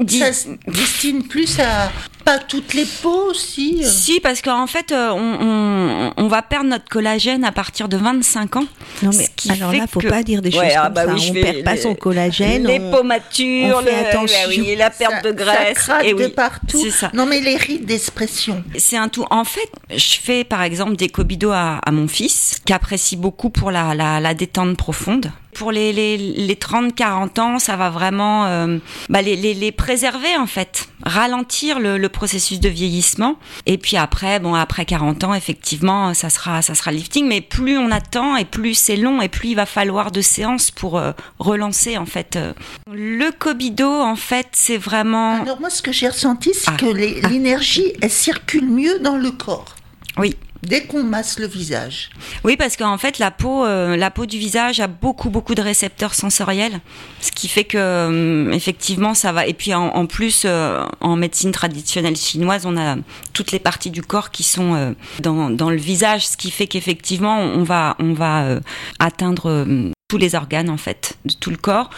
dis- 0.00 0.18
ça 0.18 0.32
se 0.32 0.48
destine 0.66 1.22
plus 1.26 1.58
à 1.60 1.90
pas 2.24 2.38
toutes 2.38 2.74
les 2.74 2.84
peaux 2.84 3.30
aussi. 3.30 3.82
si, 3.84 4.20
parce 4.20 4.42
qu'en 4.42 4.66
fait, 4.66 4.92
euh, 4.92 5.10
on, 5.12 5.38
on, 5.40 6.12
on 6.16 6.28
va 6.28 6.42
perdre 6.42 6.68
notre 6.68 6.88
collagène 6.88 7.44
à 7.44 7.52
partir 7.52 7.88
de 7.88 7.96
25 7.96 8.56
ans. 8.56 8.64
Non, 9.02 9.10
mais 9.16 9.28
alors 9.50 9.72
là, 9.72 9.86
faut 9.90 10.00
que- 10.00 10.08
pas 10.08 10.22
dire 10.22 10.42
des 10.42 10.50
Ouais, 10.56 10.66
choses 10.70 10.74
ah 10.78 10.84
comme 10.84 10.94
bah 10.94 11.06
ça. 11.06 11.12
oui, 11.14 11.20
je 11.22 11.30
on 11.30 11.42
perd 11.42 11.64
pas 11.64 11.76
son 11.76 11.94
collagène. 11.94 12.66
les 12.66 12.78
on- 12.80 12.90
peaux 12.90 13.02
matures, 13.02 13.78
on 13.80 13.82
fait 13.84 14.02
le- 14.02 14.08
attention. 14.08 14.38
oui, 14.48 14.74
la 14.76 14.90
perte 14.90 15.12
Ça- 15.12 15.22
de 15.22 15.32
graisse. 15.32 15.78
Ça 15.78 16.04
et 16.04 16.12
oui, 16.14 16.22
de 16.24 16.28
partout. 16.28 16.78
C'est 16.82 16.90
ça. 16.90 17.10
Non, 17.14 17.26
mais 17.26 17.40
les 17.40 17.56
rides 17.56 17.86
d'expression. 17.86 18.62
C'est 18.76 18.96
un 18.96 19.08
tout. 19.08 19.24
En 19.30 19.44
fait, 19.44 19.70
je 19.94 20.16
fais 20.22 20.44
par 20.44 20.62
exemple 20.62 20.96
des 20.96 21.08
cobidos 21.08 21.52
à, 21.52 21.78
à 21.84 21.90
mon 21.90 22.08
fils, 22.08 22.60
qui 22.64 22.72
apprécie 22.72 23.16
beaucoup 23.16 23.50
pour 23.50 23.70
la, 23.70 23.94
la, 23.94 24.20
la 24.20 24.34
détente 24.34 24.76
profonde. 24.76 25.30
Pour 25.60 25.72
les, 25.72 25.92
les, 25.92 26.16
les 26.16 26.54
30-40 26.54 27.38
ans, 27.38 27.58
ça 27.58 27.76
va 27.76 27.90
vraiment 27.90 28.46
euh, 28.46 28.78
bah, 29.10 29.20
les, 29.20 29.36
les, 29.36 29.72
préserver 29.72 30.34
en 30.38 30.46
fait, 30.46 30.88
ralentir 31.02 31.78
le, 31.80 31.98
le 31.98 32.08
processus 32.08 32.60
de 32.60 32.70
vieillissement. 32.70 33.36
Et 33.66 33.76
puis 33.76 33.98
après, 33.98 34.40
bon, 34.40 34.54
après 34.54 34.86
40 34.86 35.22
ans, 35.24 35.34
effectivement, 35.34 36.14
ça 36.14 36.30
sera, 36.30 36.62
ça 36.62 36.74
sera 36.74 36.92
lifting. 36.92 37.26
Mais 37.28 37.42
plus 37.42 37.76
on 37.76 37.90
attend 37.90 38.36
et 38.36 38.46
plus 38.46 38.72
c'est 38.72 38.96
long 38.96 39.20
et 39.20 39.28
plus 39.28 39.50
il 39.50 39.54
va 39.54 39.66
falloir 39.66 40.10
de 40.12 40.22
séances 40.22 40.70
pour 40.70 40.96
euh, 40.96 41.12
relancer 41.38 41.98
en 41.98 42.06
fait. 42.06 42.36
euh. 42.36 42.54
Le 42.90 43.30
cobido, 43.30 43.86
en 43.90 44.16
fait, 44.16 44.48
c'est 44.52 44.78
vraiment. 44.78 45.42
Alors 45.42 45.60
moi, 45.60 45.68
ce 45.68 45.82
que 45.82 45.92
j'ai 45.92 46.08
ressenti, 46.08 46.52
c'est 46.54 46.70
Ah. 46.70 46.76
que 46.78 46.86
les- 46.86 47.20
l'énergie, 47.20 47.92
elle 48.00 48.10
circule 48.10 48.66
mieux 48.66 48.98
dans 49.00 49.18
le 49.18 49.30
corps. 49.30 49.76
Oui. 50.16 50.36
Dès 50.62 50.84
qu'on 50.84 51.02
masse 51.02 51.38
le 51.38 51.46
visage. 51.46 52.10
Oui, 52.44 52.56
parce 52.56 52.76
qu'en 52.76 52.98
fait, 52.98 53.18
la 53.18 53.30
peau, 53.30 53.64
euh, 53.64 53.96
la 53.96 54.10
peau 54.10 54.26
du 54.26 54.38
visage 54.38 54.80
a 54.80 54.88
beaucoup, 54.88 55.30
beaucoup 55.30 55.54
de 55.54 55.62
récepteurs 55.62 56.14
sensoriels, 56.14 56.80
ce 57.20 57.32
qui 57.32 57.48
fait 57.48 57.64
que, 57.64 57.78
euh, 57.78 58.52
effectivement, 58.52 59.14
ça 59.14 59.32
va. 59.32 59.46
Et 59.46 59.54
puis, 59.54 59.72
en, 59.72 60.06
plus, 60.06 60.42
euh, 60.44 60.84
en 61.00 61.16
médecine 61.16 61.50
traditionnelle 61.52 62.16
chinoise, 62.16 62.66
on 62.66 62.76
a 62.76 62.96
toutes 63.32 63.52
les 63.52 63.58
parties 63.58 63.90
du 63.90 64.02
corps 64.02 64.30
qui 64.30 64.42
sont 64.42 64.94
dans, 65.20 65.48
dans 65.48 65.70
le 65.70 65.76
visage, 65.76 66.26
ce 66.26 66.36
qui 66.36 66.50
fait 66.50 66.66
qu'effectivement, 66.66 67.38
on 67.38 67.62
va, 67.62 67.96
on 67.98 68.12
va 68.12 68.60
atteindre 68.98 69.66
tous 70.08 70.18
les 70.18 70.34
organes, 70.34 70.68
en 70.68 70.76
fait, 70.76 71.16
de 71.24 71.32
tout 71.32 71.50
le 71.50 71.56
corps. 71.56 71.90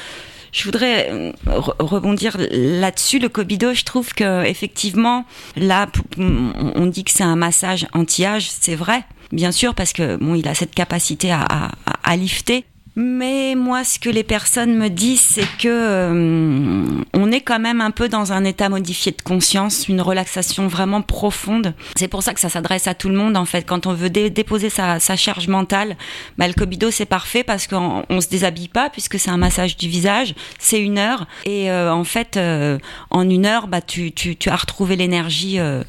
Je 0.53 0.65
voudrais 0.65 1.09
euh, 1.11 1.33
re- 1.47 1.75
rebondir 1.83 2.37
là-dessus. 2.39 3.19
Le 3.19 3.29
Kobido, 3.29 3.73
je 3.75 3.85
trouve 3.85 4.13
que 4.15 4.45
effectivement, 4.45 5.25
là, 5.57 5.87
on 6.19 6.87
dit 6.87 7.05
que 7.05 7.11
c'est 7.11 7.25
un 7.25 7.37
massage 7.37 7.87
anti-âge, 7.95 8.49
c'est 8.51 8.75
vrai, 8.75 9.03
bien 9.33 9.51
sûr, 9.51 9.75
parce 9.75 9.93
que 9.95 10.17
bon, 10.17 10.35
il 10.35 10.47
a 10.47 10.55
cette 10.55 10.75
capacité 10.75 11.33
à, 11.33 11.41
à, 11.41 11.71
à 12.05 12.17
lifter. 12.17 12.65
Mais 12.95 13.55
moi, 13.55 13.85
ce 13.85 13.99
que 13.99 14.11
les 14.11 14.23
personnes 14.23 14.77
me 14.77 14.89
disent, 14.89 15.21
c'est 15.23 15.47
que 15.59 15.67
euh, 15.69 16.85
on 17.15 17.33
est 17.33 17.41
quand 17.41 17.59
même 17.59 17.81
un 17.81 17.91
peu 17.91 18.09
dans 18.11 18.33
un 18.35 18.45
état 18.45 18.69
modifié 18.69 19.13
de 19.13 19.23
conscience, 19.23 19.89
une 19.89 20.03
relaxation 20.03 20.67
vraiment 20.67 21.01
profonde. 21.01 21.75
C'est 21.97 22.09
pour 22.09 22.23
ça 22.23 22.35
que 22.35 22.41
ça 22.41 22.51
s'adresse 22.51 22.87
à 22.87 22.95
tout 22.95 23.09
le 23.09 23.15
monde, 23.15 23.39
en 23.39 23.47
fait. 23.47 23.63
Quand 23.63 23.87
on 23.87 23.95
veut 23.95 24.11
dé- 24.11 24.29
déposer 24.29 24.69
sa, 24.69 25.01
sa 25.01 25.17
charge 25.17 25.49
mentale, 25.49 25.97
bah, 26.37 26.47
le 26.47 26.53
Kobido, 26.53 26.91
c'est 26.91 27.07
parfait 27.07 27.45
parce 27.45 27.67
qu'on 27.67 28.05
on 28.11 28.21
se 28.21 28.29
déshabille 28.29 28.69
pas, 28.69 28.91
puisque 28.91 29.19
c'est 29.19 29.31
un 29.31 29.39
massage 29.39 29.79
du 29.79 29.89
visage. 29.89 30.35
C'est 30.59 30.81
une 30.81 30.99
heure. 30.99 31.27
Et 31.47 31.71
euh, 31.71 31.93
en 31.93 32.05
fait, 32.05 32.37
euh, 32.37 32.79
en 33.11 33.29
une 33.29 33.47
heure, 33.47 33.69
bah, 33.69 33.81
tu, 33.81 34.13
tu, 34.13 34.37
tu 34.37 34.51
as 34.51 34.57
retrouvé 34.57 34.97
l'énergie 34.97 35.59
euh, 35.59 35.83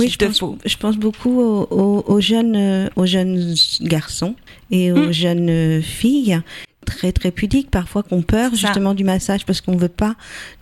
Oui, 0.00 0.08
je 0.10 0.18
pense, 0.18 0.38
faut. 0.38 0.58
je 0.64 0.76
pense 0.76 0.96
beaucoup 0.96 1.40
aux, 1.40 1.66
aux- 1.70 2.04
aux 2.06 2.20
jeunes, 2.20 2.56
euh, 2.56 2.88
aux 2.96 3.06
jeunes 3.06 3.54
garçons 3.82 4.34
et 4.70 4.90
aux 4.92 5.08
Mm. 5.08 5.12
jeunes 5.12 5.82
filles 5.82 6.40
très 6.86 7.12
très 7.12 7.30
pudiques 7.30 7.70
parfois 7.70 8.02
qu'on 8.02 8.22
peur 8.22 8.54
justement 8.54 8.94
du 8.94 9.04
massage 9.04 9.44
parce 9.46 9.60
qu'on 9.60 9.76
veut 9.76 9.88
pas 9.88 10.14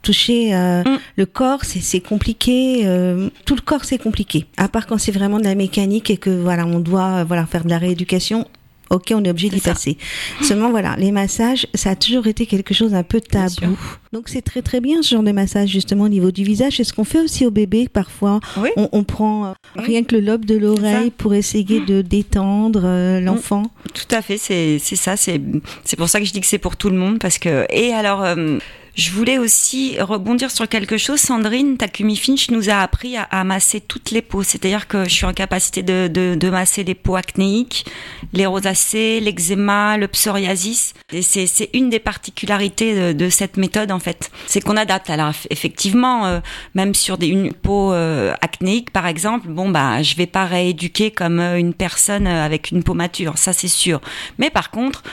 toucher 0.03 0.55
euh, 0.55 0.83
Mm. 0.85 0.99
le 1.17 1.27
corps 1.27 1.61
c'est 1.65 2.01
compliqué 2.01 2.83
euh, 2.87 3.31
tout 3.47 3.55
le 3.55 3.61
corps 3.63 3.85
c'est 3.85 3.99
compliqué 3.99 4.45
à 4.59 4.69
part 4.69 4.87
quand 4.87 4.99
c'est 4.99 5.13
vraiment 5.13 5.39
de 5.39 5.45
la 5.45 5.55
mécanique 5.55 6.11
et 6.11 6.17
que 6.19 6.29
voilà 6.31 6.67
on 6.67 6.81
doit 6.81 7.25
voilà 7.25 7.47
faire 7.47 7.65
de 7.65 7.71
la 7.71 7.79
rééducation 7.79 8.47
Ok, 8.91 9.13
on 9.15 9.23
est 9.25 9.31
obligé 9.31 9.49
d'y 9.51 9.61
passer. 9.61 9.99
Seulement, 10.43 10.71
voilà, 10.71 10.97
les 10.97 11.13
massages, 11.13 11.67
ça 11.75 11.91
a 11.91 11.97
toujours 11.97 12.27
été 12.27 12.47
quelque 12.47 12.73
chose 12.73 12.95
un 12.95 13.03
peu 13.03 13.21
tabou. 13.21 13.79
Donc, 14.13 14.29
c'est 14.29 14.41
très 14.43 14.63
très 14.63 14.81
bien 14.81 15.03
ce 15.03 15.11
genre 15.15 15.23
de 15.23 15.33
massage 15.33 15.69
justement 15.69 16.05
au 16.05 16.09
niveau 16.09 16.31
du 16.31 16.43
visage. 16.43 16.77
C'est 16.79 16.85
ce 16.85 16.93
qu'on 16.95 17.05
fait 17.05 17.21
aussi 17.21 17.45
au 17.45 17.51
bébé 17.51 17.89
parfois. 17.93 18.41
Oui. 18.57 18.71
On, 18.77 18.89
on 18.93 19.05
prend 19.05 19.47
euh, 19.47 19.53
Oui. 19.77 19.85
rien 19.87 20.03
que 20.05 20.15
le 20.15 20.23
lobe 20.23 20.45
de 20.47 20.57
l'oreille 20.57 21.11
pour 21.11 21.35
essayer 21.35 21.81
de 21.81 22.01
détendre 22.03 22.81
euh, 22.85 23.21
l'enfant. 23.21 23.65
Tout 23.93 24.15
à 24.15 24.23
fait, 24.23 24.39
c'est 24.39 24.79
ça, 24.79 25.17
c'est 25.17 25.41
c'est 25.85 25.97
pour 25.97 26.09
ça 26.09 26.19
que 26.21 26.25
je 26.27 26.33
dis 26.33 26.41
que 26.41 26.47
c'est 26.47 26.59
pour 26.59 26.77
tout 26.77 26.89
le 26.89 26.97
monde 26.97 27.19
parce 27.19 27.39
que 27.39 27.67
et 27.71 27.93
alors 27.93 28.23
euh, 28.23 28.59
je 28.99 29.13
voulais 29.13 29.39
aussi 29.39 29.97
rebondir 30.01 30.51
sur 30.51 30.69
quelque 30.69 30.99
chose. 30.99 31.21
Sandrine 31.21 31.77
Takumi 31.77 32.17
Finch 32.17 32.51
nous 32.51 32.69
a 32.69 32.79
appris 32.83 33.17
à, 33.17 33.45
masser 33.45 33.81
toutes 33.81 34.11
les 34.11 34.23
peaux, 34.23 34.43
c'est-à-dire 34.43 34.89
que 34.89 35.05
je 35.05 35.11
suis 35.11 35.25
en 35.25 35.33
capacité 35.33 35.85
de, 35.85 36.51
masser 36.51 36.83
les 36.83 36.97
peaux 36.97 37.15
acnéiques, 37.15 37.87
les 38.33 38.45
rosacées, 38.45 39.21
l'eczéma, 39.21 39.97
le 39.97 40.09
psoriasis. 40.09 40.95
Et 41.13 41.23
c'est 41.23 41.71
une 41.75 41.91
des 41.91 42.01
particularités 42.01 43.15
de, 43.15 43.29
cette 43.31 43.57
méthode 43.57 43.93
en 43.93 44.01
fait, 44.01 44.33
c'est 44.47 44.61
qu'on 44.61 44.77
adapte. 44.77 45.11
Alors 45.11 45.33
effectivement, 45.51 46.27
euh, 46.27 46.41
même 46.75 46.93
sur 46.93 47.19
des, 47.19 47.29
une 47.29 47.53
peau 47.53 47.93
euh, 47.93 48.35
acnéique 48.41 48.91
par 48.91 49.07
exemple, 49.07 49.47
bon 49.47 49.69
bah 49.69 50.03
je 50.03 50.17
vais 50.17 50.27
pas 50.27 50.45
rééduquer 50.45 51.13
comme 51.13 51.39
euh, 51.39 51.57
une 51.57 51.73
personne 51.73 52.27
avec 52.27 52.73
une 52.73 52.83
peau 52.83 52.95
mature, 52.95 53.39
ça 53.39 53.53
c'est 53.53 53.69
sûr. 53.69 54.01
Mais 54.39 54.51
par 54.51 54.73
contre, 54.73 55.05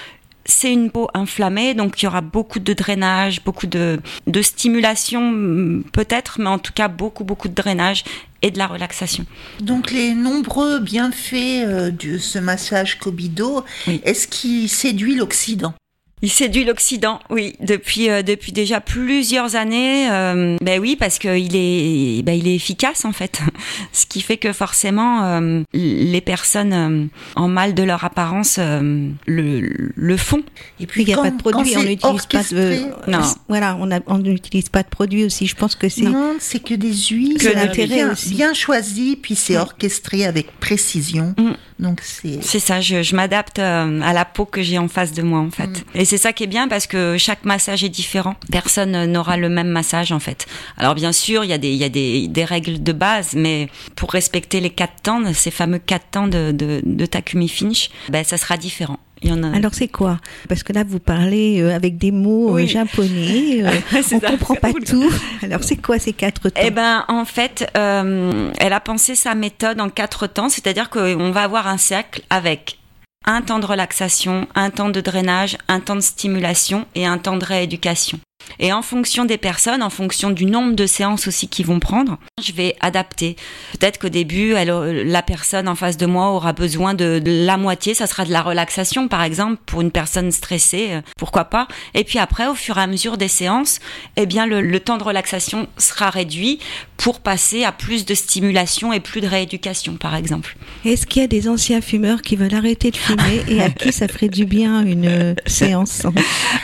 c'est 0.46 0.72
une 0.72 0.92
peau 0.92 1.10
inflammée, 1.14 1.74
donc 1.74 2.02
il 2.02 2.06
y 2.06 2.08
aura 2.08 2.22
beaucoup 2.22 2.60
de 2.60 2.74
drainage, 2.74 3.44
beaucoup 3.44 3.68
de, 3.68 4.00
de 4.28 4.42
stimulation 4.42 5.82
peut-être, 5.92 6.40
mais 6.40 6.50
en 6.50 6.60
tout 6.60 6.74
cas 6.74 6.88
beaucoup 6.88 7.24
beaucoup 7.24 7.48
de 7.48 7.54
drainage 7.56 8.04
et 8.42 8.52
de 8.52 8.58
la 8.58 8.68
relaxation. 8.68 9.26
Donc 9.60 9.92
les 9.92 10.14
nombreux 10.14 10.80
bienfaits 10.80 11.34
euh, 11.66 11.90
de 11.92 12.18
ce 12.20 12.38
massage 12.38 13.00
Kobido, 13.00 13.64
Oui. 13.88 14.02
est-ce 14.04 14.28
qu'il 14.28 14.70
séduit 14.70 15.16
l'Occident? 15.16 15.74
Il 16.22 16.30
séduit 16.32 16.64
l'Occident, 16.64 17.20
oui, 17.30 17.56
depuis 17.60 18.10
euh, 18.10 18.24
depuis 18.24 18.52
déjà 18.54 18.80
plusieurs 18.80 19.56
années. 19.58 20.10
euh, 20.10 20.56
ben 20.62 20.80
oui, 20.80 20.96
parce 20.96 21.20
que 21.20 21.38
il 21.38 21.56
est 21.56 22.24
ben 22.24 22.32
il 22.34 22.48
est 22.48 22.56
efficace 22.56 23.04
en 23.04 23.12
fait, 23.12 23.42
ce 23.92 24.06
qui 24.06 24.22
fait 24.22 24.38
que 24.38 24.54
forcément 24.54 25.24
euh, 25.26 25.62
les 25.74 26.22
personnes 26.22 26.74
euh, 26.74 27.06
en 27.36 27.48
mal 27.50 27.74
de 27.76 27.84
leur 27.84 28.06
apparence 28.06 28.56
euh, 28.60 29.10
le 29.28 29.92
le 29.94 30.18
font. 30.18 30.42
Et 30.80 30.88
Puis 30.88 31.02
il 31.04 31.08
n'y 31.08 31.14
a 31.14 31.18
quand- 31.18 31.24
pas 31.24 31.32
de 31.32 31.38
produit, 31.38 31.76
on 31.78 31.84
n'utilise 31.84 32.00
pas 32.02 32.10
de. 32.10 32.14
orchestré, 32.14 32.86
Non. 33.08 33.20
Voilà, 33.50 33.78
on 33.82 33.92
a- 33.92 34.00
on 34.08 34.18
n'utilise 34.20 34.70
pas 34.70 34.84
de 34.84 34.90
produit 34.90 35.26
aussi. 35.26 35.48
Je 35.48 35.56
pense 35.56 35.76
que 35.76 35.90
c'est. 35.90 36.02
Non, 36.04 36.38
c'est 36.40 36.64
que 36.64 36.74
des 36.76 36.94
huiles 36.94 37.38
Que 37.38 37.50
euh, 37.50 37.54
l'intérêt 37.54 37.88
bien, 37.96 38.12
aussi. 38.14 38.34
bien 38.34 38.54
choisies, 38.54 39.18
puis 39.18 39.36
c'est 39.36 39.58
orchestré 39.58 40.26
avec 40.26 40.60
précision. 40.62 41.36
Mm. 41.38 41.52
Donc 41.78 42.00
c'est 42.02 42.40
C'est 42.42 42.60
ça, 42.60 42.80
je, 42.80 43.04
je 43.04 43.16
m'adapte 43.16 43.60
euh, 43.60 44.00
à 44.02 44.14
la 44.14 44.24
peau 44.24 44.46
que 44.46 44.62
j'ai 44.62 44.78
en 44.78 44.88
face 44.88 45.12
de 45.12 45.22
moi 45.22 45.40
en 45.40 45.52
fait. 45.52 45.84
Et 45.94 46.06
c'est 46.06 46.18
ça 46.18 46.32
qui 46.32 46.44
est 46.46 46.48
bien 46.48 46.68
parce 46.70 46.88
que 46.88 47.18
chaque 47.18 47.44
massage 47.44 47.84
est 47.84 47.90
différent. 47.90 48.36
Personne 48.52 48.96
euh, 48.96 49.06
n'aura 49.08 49.36
le 49.36 49.50
même 49.50 49.68
massage 49.68 50.12
en 50.14 50.20
fait. 50.20 50.46
Alors 50.78 50.96
bien 50.96 51.12
sûr, 51.12 51.44
il 51.44 51.50
y 51.50 51.54
a 51.54 51.58
des 51.58 51.72
il 51.72 51.78
y 51.78 51.84
a 51.84 51.90
des, 51.90 52.28
des 52.30 52.46
règles 52.46 52.82
de 52.82 52.94
base, 52.94 53.34
mais 53.36 53.70
pour 53.96 54.12
respecter 54.12 54.62
les 54.62 54.70
quatre 54.70 55.02
temps, 55.04 55.22
ces 55.34 55.52
fameux 55.52 55.80
quatre 55.80 56.10
temps 56.12 56.28
de, 56.28 56.52
de, 56.52 56.82
de 56.86 57.06
Takumi 57.06 57.50
Finch, 57.50 57.90
ben 58.10 58.24
ça 58.24 58.38
sera 58.38 58.56
différent. 58.58 59.00
Il 59.22 59.30
y 59.30 59.34
en 59.34 59.44
a. 59.44 59.56
Alors 59.56 59.74
c'est 59.74 59.88
quoi? 59.88 60.20
Parce 60.50 60.62
que 60.64 60.74
là 60.74 60.84
vous 60.86 61.00
parlez 61.00 61.62
euh, 61.62 61.74
avec 61.76 61.98
des 61.98 62.12
mots 62.12 62.50
euh, 62.50 62.54
Oui. 62.56 62.68
japonais, 62.68 63.64
euh, 63.64 63.72
on 63.98 64.20
ça. 64.20 64.20
comprend 64.20 64.56
pas 64.56 64.74
tout. 64.74 65.10
Alors 65.42 65.64
c'est 65.64 65.78
quoi 65.78 66.00
ces 66.00 66.14
quatre 66.14 66.50
temps? 66.50 66.62
Eh 66.64 66.70
ben, 66.72 67.06
en 67.08 67.24
fait, 67.26 67.70
euh, 67.78 68.52
elle 68.60 68.74
a 68.74 68.80
pensé 68.80 69.16
sa 69.16 69.34
méthode 69.36 69.80
en 69.80 69.90
quatre 69.90 70.28
temps, 70.28 70.50
c'est-à-dire 70.50 70.90
qu'on 70.90 71.32
va 71.32 71.44
avoir 71.44 71.68
un 71.68 71.78
cercle 71.78 72.22
avec 72.30 72.78
un 73.26 73.42
temps 73.42 73.60
de 73.60 73.66
relaxation, 73.66 74.48
un 74.54 74.70
temps 74.70 74.90
de 74.90 75.02
drainage, 75.02 75.58
un 75.68 75.80
temps 75.80 75.96
de 75.96 76.02
stimulation 76.02 76.86
et 76.94 77.06
un 77.08 77.18
temps 77.18 77.38
de 77.38 77.46
rééducation. 77.46 78.20
Et 78.60 78.72
en 78.72 78.82
fonction 78.82 79.26
des 79.26 79.38
personnes, 79.38 79.84
en 79.84 79.90
fonction 79.90 80.30
du 80.30 80.46
nombre 80.46 80.76
de 80.76 80.86
séances 80.86 81.28
aussi 81.28 81.48
qu'ils 81.48 81.66
vont 81.66 81.80
prendre, 81.80 82.18
je 82.42 82.52
vais 82.54 82.76
adapter. 82.80 83.36
Peut-être 83.80 84.00
qu'au 84.00 84.10
début, 84.10 84.54
la 84.54 85.22
personne 85.22 85.68
en 85.68 85.76
face 85.76 85.98
de 85.98 86.06
moi 86.06 86.32
aura 86.32 86.54
besoin 86.54 86.94
de, 86.94 87.22
la 87.26 87.58
moitié, 87.58 87.94
ça 87.94 88.08
sera 88.08 88.26
de 88.26 88.32
la 88.32 88.42
relaxation 88.42 89.08
par 89.08 89.24
exemple 89.24 89.62
pour 89.66 89.82
une 89.82 89.92
personne 89.92 90.32
stressée, 90.32 90.88
euh, 90.92 91.02
pourquoi 91.18 91.46
pas. 91.46 91.68
Et 91.94 92.04
puis 92.04 92.20
après, 92.20 92.48
au 92.48 92.56
fur 92.56 92.78
et 92.78 92.82
à 92.82 92.88
mesure 92.88 93.18
des 93.18 93.28
séances, 93.28 93.80
eh 94.16 94.26
bien 94.26 94.46
le 94.46 94.80
temps 94.80 94.98
de 94.98 95.04
relaxation 95.04 95.68
sera 95.78 96.10
réduit 96.10 96.60
pour 96.98 97.20
passer 97.20 97.64
à 97.64 97.72
plus 97.72 98.06
de 98.06 98.14
stimulation 98.16 98.94
et 98.94 99.00
plus 99.00 99.22
de 99.22 99.28
rééducation 99.28 99.96
par 99.98 100.16
exemple. 100.16 100.56
Est-ce 100.86 101.06
qu'il 101.06 101.22
y 101.22 101.26
a 101.26 101.28
des 101.28 101.48
anciens 101.50 101.82
fumeurs 101.82 102.22
qui 102.22 102.36
veulent 102.36 102.56
arrêter 102.56 102.90
de 102.92 102.98
fumer 102.98 103.44
et 103.48 103.62
à 103.62 103.70
qui 103.70 103.92
ça 103.92 104.08
ferait 104.08 104.30
du 104.30 104.46
bien 104.46 104.86
une 104.86 105.08
euh, 105.08 105.34
séance 105.46 106.04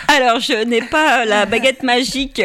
Alors, 0.08 0.40
je 0.40 0.64
n'ai 0.66 0.82
pas 0.82 1.26
la 1.26 1.46
baguette 1.46 1.84
magique 1.84 2.42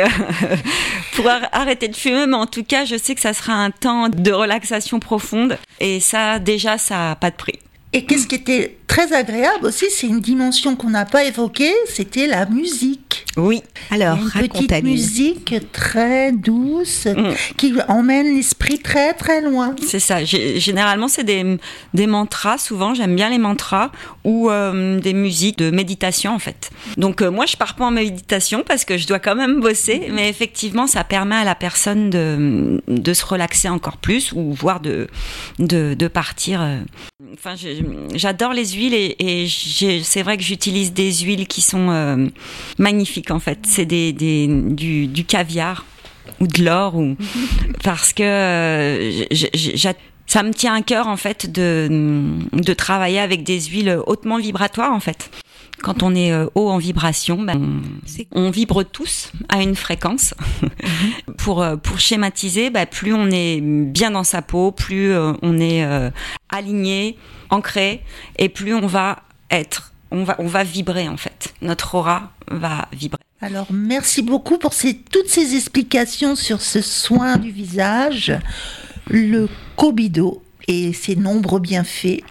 pour 1.15 1.29
ar- 1.29 1.49
arrêter 1.53 1.89
de 1.89 1.97
fumer, 1.97 2.27
mais 2.27 2.37
en 2.37 2.47
tout 2.47 2.65
cas, 2.65 2.85
je 2.85 2.97
sais 2.97 3.15
que 3.15 3.21
ça 3.21 3.33
sera 3.35 3.53
un 3.55 3.71
temps 3.71 4.09
de 4.09 4.31
relaxation 4.33 4.99
profonde. 5.01 5.59
Et 5.81 6.01
ça, 6.01 6.39
déjà, 6.39 6.79
ça 6.79 6.95
n'a 7.11 7.17
pas 7.17 7.31
de 7.31 7.37
prix. 7.37 7.59
Et 7.93 8.05
qu'est-ce 8.05 8.27
qui 8.27 8.35
était 8.35 8.77
très 8.87 9.13
agréable 9.13 9.67
aussi, 9.67 9.87
c'est 9.91 10.07
une 10.07 10.21
dimension 10.21 10.77
qu'on 10.77 10.91
n'a 10.91 11.05
pas 11.05 11.25
évoquée, 11.25 11.73
c'était 11.89 12.27
la 12.27 12.47
musique. 12.47 13.25
Oui. 13.37 13.63
Alors, 13.91 14.17
une 14.17 14.49
petite 14.49 14.83
musique 14.83 15.55
très 15.73 16.33
douce 16.33 17.07
Mm. 17.07 17.33
qui 17.59 17.75
emmène 17.89 18.35
l'esprit 18.35 18.79
très 18.79 19.13
très 19.13 19.43
loin. 19.43 19.75
C'est 19.87 19.99
ça. 20.01 20.23
Gé- 20.23 20.59
Généralement, 20.59 21.09
c'est 21.09 21.25
des, 21.25 21.59
des 21.93 22.07
mantras. 22.07 22.57
Souvent, 22.57 22.95
j'aime 22.95 23.15
bien 23.15 23.29
les 23.29 23.37
mantras 23.39 23.91
ou 24.25 24.51
euh, 24.51 24.99
des 25.01 25.13
musiques 25.13 25.59
de 25.59 25.71
méditation, 25.71 26.35
en 26.35 26.39
fait. 26.39 26.71
Donc, 26.97 27.21
euh, 27.21 27.31
moi, 27.31 27.45
je 27.47 27.57
pars 27.57 27.75
pas 27.75 27.85
en 27.85 27.91
méditation 27.91 28.63
parce 28.67 28.85
que 28.87 28.97
je 28.97 29.07
dois 29.07 29.19
quand 29.19 29.35
même 29.37 29.61
bosser. 29.61 30.09
Mais 30.13 30.31
effectivement, 30.31 30.87
ça 30.87 31.05
permet 31.05 31.37
à 31.37 31.45
la 31.45 31.55
personne 31.55 32.09
de, 32.09 32.83
de 32.89 33.13
se 33.15 33.25
relaxer 33.27 33.69
encore 33.69 33.99
plus 33.99 34.33
ou 34.33 34.53
voire 34.55 34.81
de, 34.81 35.09
de, 35.59 35.93
de 35.95 36.09
partir. 36.09 36.63
euh. 36.63 36.79
Enfin, 37.35 37.55
j'adore 38.15 38.53
les 38.55 38.76
huiles 38.77 38.95
et, 38.95 39.47
c'est 40.03 40.23
vrai 40.23 40.37
que 40.37 40.43
j'utilise 40.43 40.93
des 40.93 41.13
huiles 41.13 41.47
qui 41.47 41.61
sont 41.63 41.89
euh, 41.91 42.27
magnifiques, 42.79 43.31
en 43.31 43.41
fait. 43.41 43.59
C'est 43.67 43.87
des, 43.87 44.13
des, 44.13 44.47
du, 44.49 45.07
du 45.07 45.25
caviar 45.25 45.85
ou 46.41 46.47
de 46.47 46.65
l'or 46.65 46.97
ou 46.97 47.17
parce 47.85 48.13
que 48.13 48.23
euh, 48.23 49.11
j- 49.31 49.49
j- 49.55 49.73
j'a- 49.75 49.95
ça 50.27 50.43
me 50.43 50.53
tient 50.53 50.75
à 50.75 50.83
cœur 50.83 51.07
en 51.07 51.17
fait 51.17 51.51
de 51.51 51.89
de 52.53 52.73
travailler 52.75 53.21
avec 53.21 53.45
des 53.45 53.61
huiles 53.61 53.97
hautement 54.07 54.39
vibratoires 54.39 54.93
en 54.93 54.99
fait. 55.01 55.31
Quand 55.83 56.03
on 56.03 56.15
est 56.15 56.33
euh, 56.33 56.47
haut 56.55 56.69
en 56.71 56.79
vibration, 56.79 57.41
ben, 57.43 57.83
C'est- 58.07 58.27
on, 58.33 58.45
on 58.47 58.51
vibre 58.51 58.83
tous 58.83 59.31
à 59.49 59.63
une 59.63 59.77
fréquence. 59.77 60.35
pour 61.39 61.63
euh, 61.63 61.77
pour 61.77 62.01
schématiser, 62.01 62.71
ben, 62.71 62.87
plus 62.87 63.13
on 63.15 63.31
est 63.31 63.61
bien 63.61 64.11
dans 64.11 64.25
sa 64.25 64.43
peau, 64.43 64.73
plus 64.73 65.13
euh, 65.13 65.33
on 65.43 65.59
est 65.59 65.85
euh, 65.85 66.11
aligné, 66.49 67.17
ancré, 67.51 68.03
et 68.39 68.49
plus 68.49 68.75
on 68.75 68.87
va 68.87 69.23
être, 69.51 69.93
on 70.11 70.25
va 70.25 70.37
on 70.39 70.47
va 70.47 70.65
vibrer 70.65 71.09
en 71.09 71.17
fait. 71.17 71.55
Notre 71.63 71.95
aura 71.95 72.33
va 72.51 72.89
vibrer. 72.93 73.21
Alors 73.43 73.67
merci 73.71 74.23
beaucoup 74.23 74.57
pour 74.59 74.73
ces, 74.73 74.97
toutes 74.97 75.29
ces 75.29 75.55
explications 75.57 76.37
sur 76.37 76.63
ce 76.63 76.81
soin 76.81 77.37
du 77.37 77.51
visage, 77.51 78.33
le 79.09 79.49
Kobido 79.77 80.43
et 80.69 80.93
ses 80.95 81.17
nombreux 81.17 81.61
bienfaits. 81.61 82.23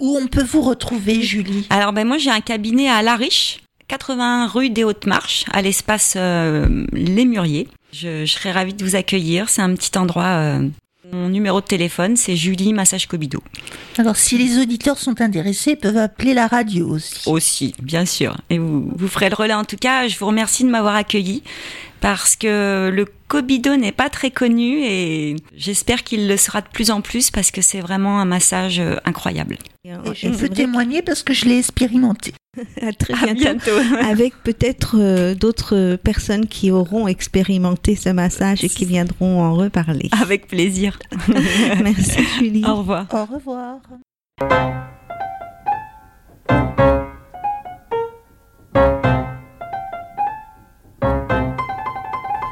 Où 0.00 0.16
on 0.16 0.26
peut 0.26 0.42
vous 0.44 0.62
retrouver, 0.62 1.22
Julie 1.22 1.66
Alors 1.70 1.92
ben 1.92 2.06
moi 2.06 2.18
j'ai 2.18 2.30
un 2.30 2.40
cabinet 2.40 2.88
à 2.88 3.02
La 3.02 3.16
Riche, 3.16 3.60
81 3.88 4.46
rue 4.46 4.70
des 4.70 4.84
Hautes 4.84 5.06
Marches, 5.06 5.44
à 5.52 5.62
l'espace 5.62 6.14
euh, 6.16 6.86
Les 6.92 7.24
Mûriers. 7.24 7.68
Je, 7.92 8.24
je 8.24 8.32
serais 8.32 8.52
ravie 8.52 8.74
de 8.74 8.84
vous 8.84 8.94
accueillir. 8.94 9.48
C'est 9.48 9.62
un 9.62 9.74
petit 9.74 9.98
endroit 9.98 10.24
euh, 10.24 10.68
Mon 11.12 11.28
numéro 11.28 11.60
de 11.60 11.66
téléphone, 11.66 12.16
c'est 12.16 12.36
Julie 12.36 12.72
Massage 12.72 13.06
Cobido. 13.08 13.42
Alors, 13.98 14.16
si 14.16 14.38
les 14.38 14.58
auditeurs 14.58 14.98
sont 14.98 15.20
intéressés, 15.20 15.72
ils 15.72 15.76
peuvent 15.76 15.96
appeler 15.96 16.34
la 16.34 16.46
radio 16.46 16.88
aussi. 16.88 17.28
Aussi, 17.28 17.74
bien 17.82 18.06
sûr. 18.06 18.36
Et 18.48 18.58
vous, 18.58 18.88
vous 18.94 19.08
ferez 19.08 19.28
le 19.28 19.34
relais. 19.34 19.54
En 19.54 19.64
tout 19.64 19.76
cas, 19.76 20.06
je 20.06 20.16
vous 20.18 20.26
remercie 20.26 20.62
de 20.62 20.70
m'avoir 20.70 20.94
accueilli 20.94 21.42
parce 22.00 22.36
que 22.36 22.90
le 22.92 23.06
Cobido 23.28 23.76
n'est 23.76 23.92
pas 23.92 24.08
très 24.10 24.30
connu 24.30 24.82
et 24.82 25.36
j'espère 25.56 26.02
qu'il 26.02 26.26
le 26.28 26.36
sera 26.36 26.60
de 26.62 26.66
plus 26.68 26.90
en 26.90 27.00
plus 27.00 27.30
parce 27.30 27.50
que 27.50 27.62
c'est 27.62 27.80
vraiment 27.80 28.20
un 28.20 28.24
massage 28.24 28.80
euh, 28.80 28.96
incroyable. 29.04 29.58
Et 29.84 29.90
je 30.14 30.28
peux 30.28 30.48
témoigner 30.48 31.02
parce 31.02 31.22
que 31.22 31.32
je 31.32 31.44
l'ai 31.46 31.58
expérimenté. 31.58 32.32
À 32.82 32.92
très 32.92 33.14
À 33.14 33.32
bientôt. 33.32 33.70
bientôt. 33.78 33.96
Avec 34.04 34.34
peut-être 34.42 34.96
euh, 34.98 35.34
d'autres 35.36 35.96
personnes 36.02 36.46
qui 36.48 36.72
auront 36.72 37.06
expérimenté 37.06 37.94
ce 37.94 38.08
massage 38.08 38.64
et 38.64 38.68
qui 38.68 38.84
viendront 38.84 39.40
en 39.40 39.54
reparler. 39.54 40.08
Avec 40.20 40.48
plaisir. 40.48 40.98
Merci 41.82 42.24
Julie. 42.38 42.64
Au 42.64 42.76
revoir. 42.76 43.06
Au 43.12 43.24
revoir. 43.24 43.78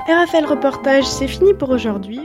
RFL 0.09 0.47
Reportage, 0.47 1.05
c'est 1.05 1.29
fini 1.29 1.53
pour 1.53 1.69
aujourd'hui. 1.69 2.21